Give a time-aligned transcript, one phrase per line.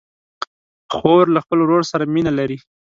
[0.95, 2.57] خور له خپل ورور سره مینه لري.